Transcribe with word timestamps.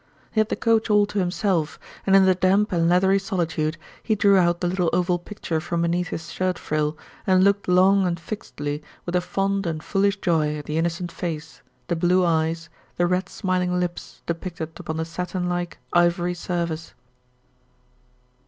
He 0.31 0.39
had 0.39 0.49
the 0.49 0.55
coach 0.55 0.89
all 0.89 1.05
to 1.05 1.19
himself, 1.19 1.77
and 2.07 2.15
in 2.15 2.25
the 2.25 2.33
damp 2.33 2.71
and 2.71 2.89
leathery 2.89 3.19
solitude 3.19 3.77
he 4.01 4.15
drew 4.15 4.35
out 4.35 4.59
the 4.59 4.65
little 4.67 4.89
oval 4.93 5.19
picture 5.19 5.61
from 5.61 5.83
beneath 5.83 6.07
his 6.07 6.31
shirt 6.31 6.57
frill 6.57 6.97
and 7.27 7.43
looked 7.43 7.67
long 7.67 8.07
and 8.07 8.19
fixedly 8.19 8.81
with 9.05 9.15
a 9.15 9.21
fond 9.21 9.67
and 9.67 9.83
foolish 9.83 10.19
joy 10.19 10.57
at 10.57 10.65
the 10.65 10.79
innocent 10.79 11.11
face, 11.11 11.61
the 11.85 11.95
blue 11.95 12.25
eyes, 12.25 12.67
the 12.97 13.05
red, 13.05 13.29
smiling 13.29 13.79
lips 13.79 14.23
depicted 14.25 14.71
upon 14.79 14.97
the 14.97 15.05
satinlike, 15.05 15.77
ivory 15.93 16.33
surface. 16.33 16.95